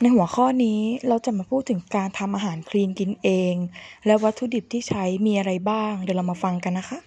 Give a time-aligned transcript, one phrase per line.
[0.00, 3.54] ในหัวข้อนี้เราจะมาพูดถึงการทำอาหารคลีนกินเอง
[4.06, 6.98] และวัตถุดิบที่ใช้มีอะไรบ้าง เดี๋ยวเรามาฟังกันนะคะ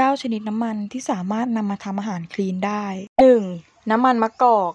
[0.00, 2.84] 9 ชนิดน้ำมันที่สามารถนำมาทำอาหารคลีนได้
[3.38, 3.90] 1.
[3.90, 4.72] น้ำมันมะกอก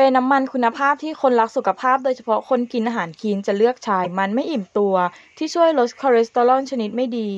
[0.00, 4.94] เป็นน้ำมันคุณภาพที่คนรักสุขภาพโดยเฉพาะคนกินอาหารคลีนจะเลือกใช้ มันไม่อิ่มตัว
[5.38, 7.28] ที่ช่วยลดคอเลสเตอรอลชนิดไม่ดี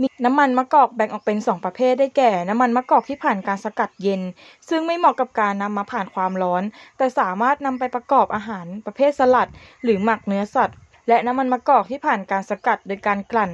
[0.00, 4.22] มีน้ำมันมะกอกแบ่งออกเป็น 2 ประเภทได้แก่ น้ำมันมะกอกที่ผ่านการสกัดเย็น
[4.68, 6.62] ซึ่งไม่เหมาะกับการนำมาผ่านความร้อน
[6.96, 9.50] แต่สามารถนำไปประกอบอาหารประเภทสลัด
[9.82, 10.76] หรือหมักเนื้อสัตว์
[11.08, 13.50] และน้ำมันมะกอกที่ผ่านการสกัดโดยการกลั่น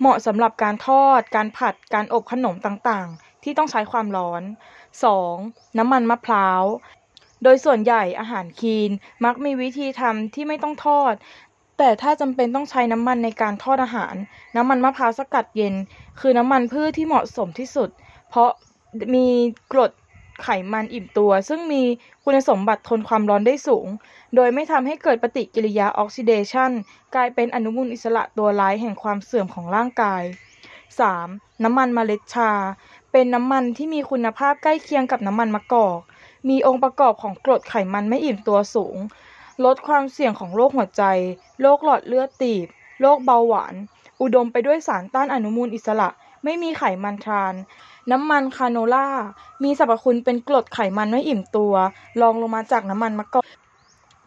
[0.00, 4.42] เหมาะสำหรับการทอด การผัด การอบขนมต่างๆ ที่ต้องใช้ความร้อน
[5.10, 5.78] 2.
[5.78, 6.62] น้ำมันมะพร้าว
[7.42, 8.90] โดยส่วนใหญ่อาหารคลีน
[9.24, 11.14] มักมีวิธีทำที่ไม่ต้องทอด
[11.78, 14.14] แต่ถ้าจำเป็นต้องใช้น้ำมันในการทอดอาหาร
[14.56, 15.74] น้ำมันมะพร้าวสกัดเย็น
[16.20, 17.88] คือน้ำมันพืชที่เหมาะสมที่สุด
[18.28, 18.50] เพราะ
[19.14, 19.26] มี
[19.72, 19.92] กรด
[20.42, 21.82] ไขมันอิ่มตัว ซึ่งมี
[22.24, 23.86] คุณสมบัติทนความร้อนได้สูง
[24.34, 26.70] โดยไม่ทำให้เกิดปฏิกิริยาออกซิเดชัน
[27.14, 30.22] กลายเป็นอนุมูลอิสระตัวร้ายแห่งความเสื่อมของร่างกาย
[30.92, 31.64] 3.
[31.64, 32.50] น้ำมันมเมล็ดชา
[33.12, 36.00] เป็นน้ำมันที่มีคุณภาพใกล้เคียงกับน้ำมันมะกอก
[36.48, 38.96] มีองค์ประกอบของกรดไขมันไม่อิ่มตัวสูง
[39.64, 41.04] ลดความเสี่ยงของโรคหัวใจ
[41.60, 42.66] โรคหลอดเลือดตีบ
[43.00, 43.74] โรคเบาหวาน
[44.20, 46.08] อุดมไปด้วยสารต้านอนุมูลอิสระ
[46.44, 47.54] ไม่มีไขมันทราน
[48.10, 49.08] น้ำมันคาโนล่า
[49.64, 51.74] มีสรรพคุณเป็นกรดไขมันไม่อิ่มตัว
[52.20, 53.44] รองลงมาจากน้ำมันมะกอก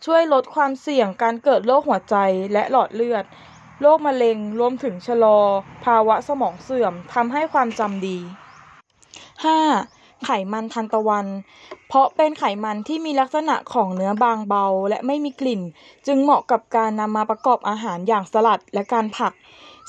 [0.05, 2.15] ช่วยลดความเสี่ยงการเกิดโรคหัวใจ
[2.53, 3.23] และหลอดเลือด
[3.81, 5.39] โรคมะเร็ง รวมถึงชะลอ
[5.85, 8.17] ภาวะสมองเสื่อม ทำให้ความจำดี
[9.41, 10.25] 5.
[10.25, 11.27] ไขมันทานตะวัน
[11.93, 15.61] เพราะเป็นไขมันที่มีลักษณะของเนื้อบางเบาและไม่มีกลิ่น
[16.07, 19.33] จึงเหมาะกับการนำมาประกอบอาหารอย่างสลัดและการผัก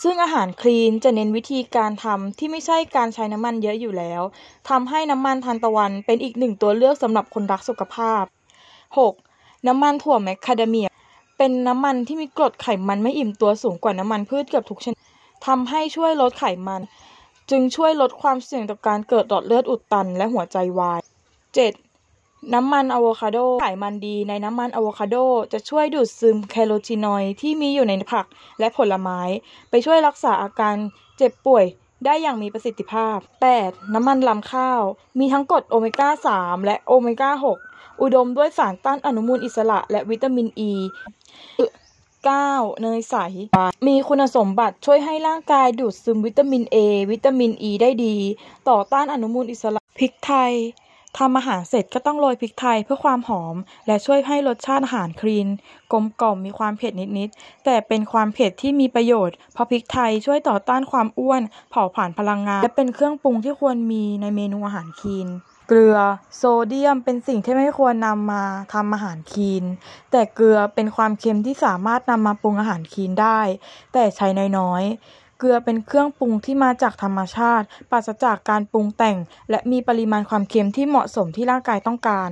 [0.02, 4.22] ซึ่งอาหารคลีนจะเน้นวิธีการทำที่ไม่ใช่การใช้น้ำมันเยอะอยู่แล้ว
[4.68, 8.22] ทำให้น้ำมันทานตะวันเป็นอีกหนึ่งตัวเลือกสำหรับคนรักสุขภาพ
[8.96, 9.66] 6.
[9.66, 10.88] น้ำมันถั่วแมคคาเดเมีย
[11.38, 14.98] เป็นน้ำมันที่มีกรดไขมันไม่อิ่มตัวสูงกว่าน้ำมันพืชเกือบทุกชนิด
[15.46, 16.80] ทำให้ช่วยลดไขมัน
[17.50, 21.91] จึงช่วยลดความเสี่ยงต่อการเกิดหลอดเลือดอุดตันและหัวใจวาย 7.
[22.54, 25.16] น้ำมันอะโวคาโดไขมันดีในน้ำมันอะโวคาโด
[25.52, 28.26] จะช่วยดูดซึมแคโรทีนอยด์ที่มีอยู่ในผัก
[28.58, 29.20] และผลไม้
[29.70, 30.76] ไปช่วยรักษาอาการ
[31.18, 31.64] เจ็บป่วย
[32.04, 33.16] ได้อย่างมีประสิทธิภาพ
[33.56, 33.94] 8.
[33.94, 34.82] น้ำมันรำข้าว
[35.18, 36.08] มีทั้งกรดโอเมก้า
[36.38, 37.30] 3 และโอเมก้า
[37.66, 40.70] 6 อุดมด้วยสารต้านอนุมูลอิสระและวิตามินอ e.
[40.70, 40.72] ี
[42.26, 42.82] 9.
[42.82, 43.16] เนยใส
[43.86, 46.76] มีคุณสมบัติช่วยให้ร่างกายดูดซึมวิตามิน A
[47.10, 48.16] วิตามิน E ได้ดี
[48.68, 50.52] ต่อต้านอนุมูลอิสระพริกไทย
[51.18, 53.56] ทำอาหารเสร็จก็ต้องโรยพริกไทยเพื่อความหอม
[53.86, 55.48] และช่วยให้รสชาติอาหารคลีน
[55.92, 65.28] กลมกล่อมมีความเผ็ดนิดๆ แต่เป็นความเผ็ดที่มีประโยชน์ เพราะพริกไทยช่วยต่อต้านความอ้วน เผาผลาญพลังงาน และเป็นเครื่องปรุงที่ควรมีในเมนูอาหารคลีน
[65.68, 65.98] เกลือ
[66.36, 68.44] โซเดียมเป็นสิ่งที่ไม่ควรนำมา
[68.74, 69.64] ทำอาหารคลีน
[70.10, 73.40] แต่เกลือเป็นความเค็มที่สามารถนำมาปรุงอาหารคลีนได้
[73.92, 74.26] แต่ใช้
[74.58, 79.16] น้อยๆ เกลือเป็นเครื่องปรุงที่มาจากธรรมชาติ ปราศจากการปรุงแต่ง
[79.50, 82.30] และมีปริมาณความเค็มที่เหมาะสมที่ร่างกายต้องการ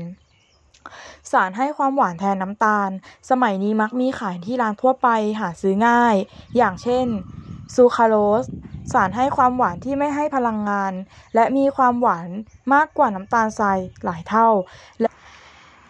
[1.32, 2.91] สารให้ความหวานแทนน้ำตาล
[3.31, 5.09] สมัยนี้มักมีขายที่ร้านทั่วไป
[5.41, 6.16] หาซื้อง่าย
[6.56, 7.06] อย่างเช่น
[7.75, 8.44] ซูคราโลส
[8.93, 10.92] สารให้ความหวานที่ไม่ให้พลังงาน
[11.34, 12.28] และมีความหวาน
[12.75, 14.48] มากกว่าน้ำตาลทรายหลายเท่า
[15.00, 15.10] และ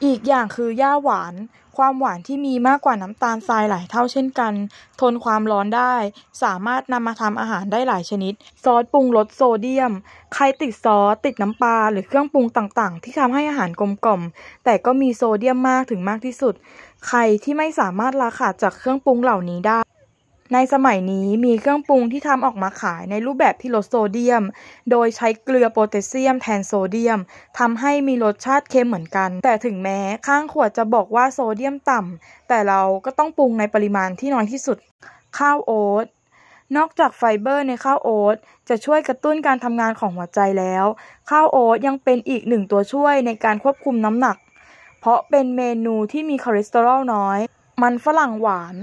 [0.05, 1.35] อีกอย่างคือหญ้าหวาน
[1.77, 4.53] ความหวานที่มีมากกว่าน้ำตาลทรายหลายเท่าเช่นกัน
[5.01, 5.95] ทนความร้อนได้
[6.43, 8.35] สามารถนำมาทำอาหารได้หลายชนิด
[8.65, 9.93] ซอสปรุงรสโซเดียม
[10.35, 14.23] ใครติดซอสติดน้ำปลาหรือเครื่องปรุงต่างๆ ที่ทำให้อาหารกลมกล่อม
[14.65, 16.55] แต่ก็มีโซเดียมมากถึงมากที่สุด
[17.07, 19.79] ใครที่ไม่สามารถลาขาดจากเครื่องปรุงเหล่านี้ได้
[20.55, 24.43] ในสมัยนี้มีเครื่องปรุงที่ทำออกมาขายในรูปแบบที่ลดโซเดียม
[24.91, 27.19] โดยใช้เกลือโพแทสเซียมแทนโซเดียม
[27.59, 34.79] ทำให้มีรสชาติเค็มเหมือนกัน แต่ถึงแม้ข้างขวดจะบอกว่าโซเดียมต่ำแต่เราก็ต้องปรุงในปริมาณที่น้อยที่สุด
[35.39, 36.07] ข้าวโอ๊ต
[36.77, 38.37] นอกจากไฟเบอร์ในข้าวโอ๊ต
[38.69, 40.85] จะช่วยกระตุ้นการทำงานของหัวใจแล้ว
[41.31, 44.37] ข้าวโอ๊ตยังเป็นอีกหนึ่งตัวช่วยในการควบคุมน้ำหนัก
[45.01, 47.39] เพราะเป็นเมนูที่มีคอเลสเตอรอลน้อย
[47.83, 48.77] มันฝรั่งหวาน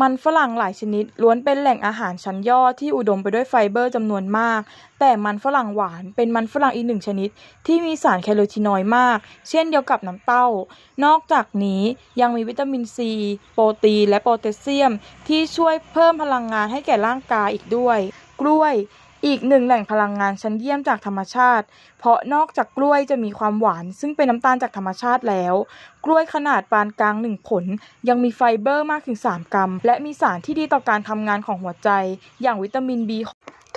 [0.00, 4.60] มันฝรั่งหลายชนิดล้วนเป็นแหล่งอาหารชั้นยอดที่อุดมไปด้วยไฟเบอร์จำนวนมาก
[5.00, 7.28] แต่มันฝรั่งหวานเป็นมันฝรั่งอีกหนึ่งชนิด
[7.66, 9.18] ที่มีสารแคโรทีนอยด์มาก
[9.48, 10.46] เช่นเดียวกับน้ำเต้า
[11.04, 11.82] นอกจากนี้
[12.20, 13.12] ยังมีวิตามินซี
[13.54, 14.92] โปรตีนและโพแทสเซียม
[15.28, 17.98] ที่ช่วยเพิ่มพลังงานให้แก่ร่างกายอีกด้วย
[18.40, 18.74] กล้วย
[19.26, 21.66] อีกหนึ่งแหล่งพลังงานชั้นเยี่ยมจากธรรมชาติ
[21.98, 25.54] เพราะนอกจากกล้วยจะมีความหวาน ซึ่งเป็นน้ำตาลจากธรรมชาติแล้ว
[26.04, 27.64] กล้วยขนาดปานกลางหนึ่งผล
[28.08, 31.90] ยังมีไฟเบอร์มากถึง 3 กรัม และมีสารที่ดีต่อการทำงานของหัวใจ
[32.42, 33.10] อย่างวิตามิน B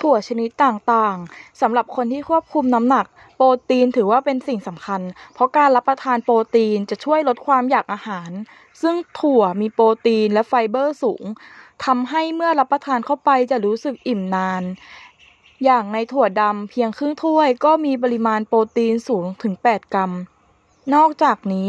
[0.00, 3.06] ถั่วชนิดต่างๆสำหรับคนที่ควบคุมน้ำหนัก
[3.36, 5.00] โปรตีนถือว่าเป็นสิ่งสำคัญ
[5.34, 8.30] เพราะการรับประทานโปรตีนจะช่วยลดความอยากอาหาร
[8.82, 11.24] ซึ่งถั่วมีโปรตีนและไฟเบอร์สูง
[11.84, 14.62] ทำให้เมื่อรับประทานเข้าไปจะรู้สึกอิ่มนาน
[15.64, 20.12] อย่างในถั่วดำเพียงครึ่งถ้วยก็มีปริมาณโปรตีนสูงถึง 8 กรัม
[20.94, 21.68] นอกจากนี้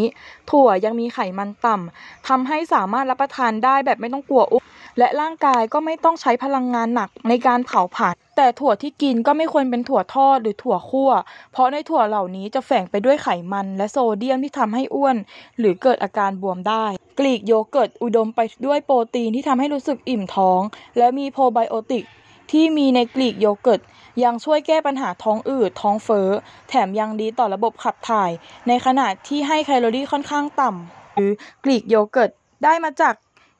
[0.51, 4.65] ถั่วยังมีไขมันต่ำทำให้สามารถรับประทานได้แบบไม่ต้องกลัวอ้วน
[4.97, 11.11] และร่างกายก็ไม่ต้องใช้พลังงานหนักในการเผาผลาญแต่ถั่วที่กินก็ไม่ควรเป็นถั่วทอดหรือถั่วคั่ว
[11.51, 15.17] เพราะในถั่วเหล่านี้จะแฝงไปด้วยไขมันและโซเดียมที่ทำให้อ้วน
[15.59, 16.85] หรือเกิดอาการบวมได้
[17.19, 20.61] กรีกโยเกิร์ตอุดมไปด้วยโปรตีนที่ทำให้รู้สึกอิ่มท้อง
[20.97, 22.05] และมีโปรไบโอติก
[22.51, 23.81] ที่มีในกรีกโยเกิร์ต
[24.23, 26.27] ยังช่วยแก้ปัญหาท้องอืดท้องเฟ้อ
[26.69, 28.31] แถมยังดีต่อระบบขับถ่าย
[28.67, 31.31] ในขณะที่ให้แคลอรี่ค่อนข้างต่ำหรือ
[31.63, 32.31] กรีกโยเกิร์ต
[32.63, 33.15] ได้มาจาก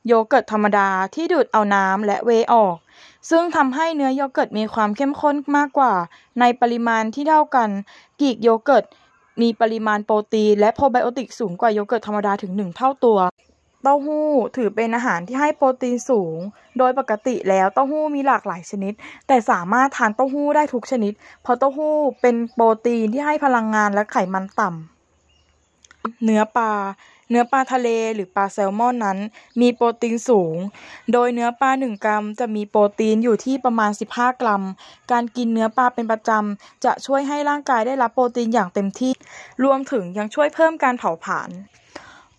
[0.08, 2.76] โยเกิร์ตธรรมดาที่ดูดเอาน้ำและเวย์ออก
[3.30, 5.94] ซึ่งทำให้เนื้อโยเกิร์ตมีความเข้มข้นมากกว่า
[6.40, 7.70] ในปริมาณที่เท่ากัน
[8.22, 8.86] กรีกโยเกิร์ต
[9.42, 13.18] มีปริมาณโปรตีนและโปรไบโอติกสูงกว่าโยเกิร์ตธรรมดาถึง 1 เท่าตัว
[13.84, 14.28] เต้าหู้
[14.58, 16.38] ถือเป็นอาหารที่ให้โปรตีนสูง
[16.78, 18.94] โดยปกติแล้วเต้าหู้มีหลากหลายชนิด
[19.28, 21.14] แต่สามารถทานเต้าหู้ได้ทุกชนิด
[21.44, 26.72] เพราะเต้าหู้เป็นโปรตีนที่ให้พลังงานและไขมันต่ำเนื้อปลา
[27.30, 29.18] เนื้อปลาทะเลหรือปลาแซลมอนนั้น
[29.62, 30.56] มีโปรตีนสูง
[31.14, 34.64] โดยเนื้อปลา 1 กรัม จะมีโปรตีนอยู่ที่ประมาณ 15 กรัม
[35.12, 39.12] การกินเนื้อปลาเป็นประจำ จะช่วยให้ร่างกายได้รับโปรตีนอย่างเต็มที่
[39.64, 41.50] รวมถึงยังช่วยเพิ่มการเผาผลาญ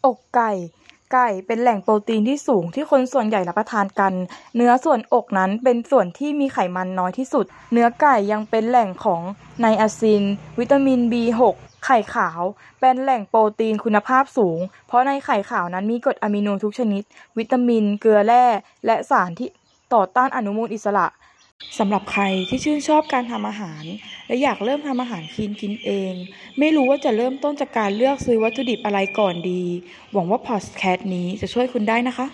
[0.07, 0.53] อกไก่
[1.15, 4.13] ไก่เป็นแหล่งโปรตีนที่สูงที่คนส่วนใหญ่รับประทานกัน
[4.57, 9.23] เนื้อส่วนอกนั้นเป็นส่วนที่มีไขมันน้อยที่สุด เนื้อไก่ยังเป็นแหล่งของ
[9.61, 10.23] ไนอาซิน
[10.59, 11.41] วิตามิน B6
[11.85, 12.41] ไข่ขาว
[12.81, 17.03] เป็นแหล่งโปรตีนคุณภาพสูง เพราะในไข่ขาวนั้นมีกรดอะมิโนทุกชนิด
[17.39, 18.45] วิตามิน เกลือแร่
[18.87, 19.49] และสารที่
[19.95, 21.07] ต่อต้านอนุมูลอิสระ
[21.79, 23.85] สำหรับใครที่ชื่นชอบการทำอาหาร
[24.27, 26.13] และอยากเริ่มทำอาหารคลีนกินเอง
[26.59, 29.63] ไม่รู้ว่าจะเริ่มต้นจากการเลือกซื้อวัตถุดิบอะไรก่อนดี
[30.13, 32.27] หวังว่าพอดแคสต์นี้จะช่วยคุณได้นะคะ